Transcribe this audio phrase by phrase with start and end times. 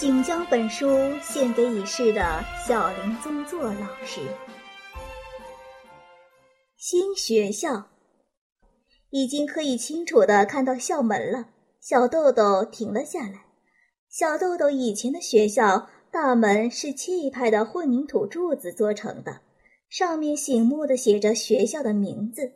[0.00, 0.88] 请将本书
[1.20, 4.22] 献给已逝的小林宗作老师。
[6.78, 7.90] 新学校
[9.10, 11.50] 已经可以清楚的看到校门了。
[11.80, 13.44] 小豆豆停了下来。
[14.08, 19.42] 小豆豆以前的学校大门是气派的混凝土柱子做成的，
[19.90, 22.52] 上面醒目的写着学校的名字。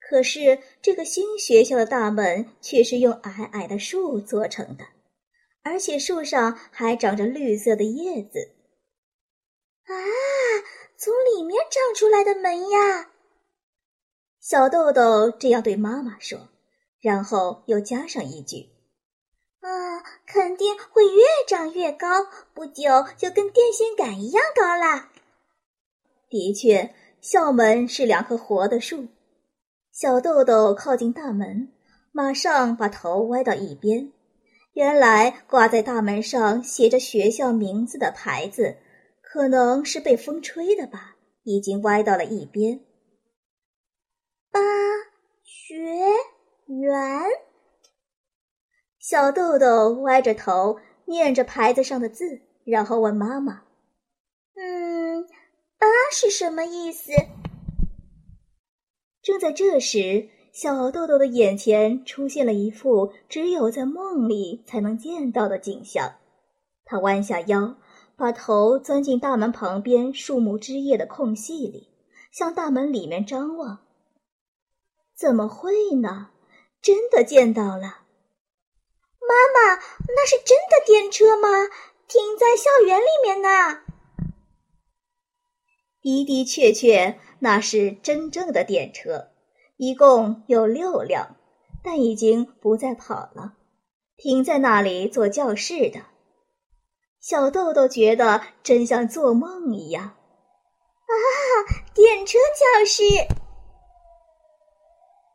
[0.00, 4.86] 可是这个新学校的大门却是用矮矮的树做成的。
[5.64, 8.50] 而且树上还长着绿色的叶子，
[9.86, 9.92] 啊，
[10.96, 13.10] 从里面长出来的门呀！
[14.40, 16.50] 小豆豆这样对妈妈说，
[17.00, 18.68] 然后又加上一句
[19.60, 22.08] ：“啊，肯定会越长越高，
[22.52, 22.84] 不久
[23.16, 25.10] 就跟电线杆一样高啦。”
[26.28, 29.08] 的确，校门是两棵活的树。
[29.92, 31.72] 小豆豆靠近大门，
[32.12, 34.12] 马上把头歪到一边。
[34.74, 38.76] 原来挂在大门上写着学校名字的牌子，
[39.22, 42.80] 可能是被风吹的吧，已经歪到了一边。
[44.50, 44.60] 八
[45.44, 45.76] 学
[46.66, 47.22] 园，
[48.98, 53.62] 小豆豆歪着头念着牌子上的字，然后问妈妈
[54.58, 55.24] ：“嗯，
[55.78, 57.12] 八是什么意思？”
[59.22, 60.30] 正在这时。
[60.54, 66.14] 小豆豆的眼前出现了一幅只有在梦里才能见到的景象。
[66.84, 67.74] 他弯下腰，
[68.14, 71.88] 把头钻进大门旁边树木枝叶的空隙里，
[72.30, 73.80] 向大门里面张望。
[75.16, 76.30] 怎么会呢？
[76.80, 78.02] 真的见到了！
[79.18, 79.74] 妈妈，
[80.06, 81.48] 那是真的电车吗？
[82.06, 83.80] 停在校园里面呢？
[86.02, 89.30] 的的确确，那是真正的电车。
[89.76, 91.36] 一共有六辆，
[91.82, 93.54] 但已经不再跑了，
[94.16, 96.00] 停在那里做教室的。
[97.20, 100.04] 小豆豆觉得真像做梦一样。
[100.04, 101.12] 啊，
[101.94, 103.02] 电车教室！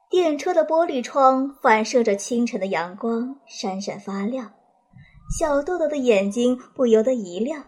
[0.09, 4.53] 电车的玻璃窗反射着清晨的阳光，闪闪发亮。
[5.37, 7.63] 小豆豆的眼睛不由得一亮，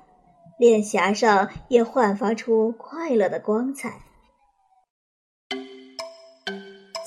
[0.57, 4.01] 脸颊上也焕发出快乐的光彩。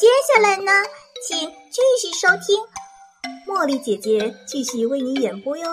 [0.04, 0.70] 接下来呢，
[1.26, 1.38] 请
[1.70, 2.60] 继续收听，
[3.46, 5.64] 茉莉姐姐继续为你演播哟。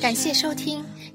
[0.00, 0.84] 感谢收听，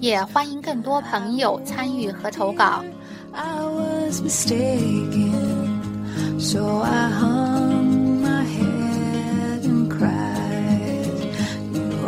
[0.00, 2.84] 也欢迎更多朋友参与和投稿。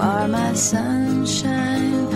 [0.01, 2.10] are my sunshine.